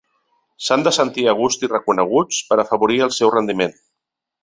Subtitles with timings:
[0.67, 3.81] S’han de sentir a gust i reconeguts per afavorir el seu rendiment.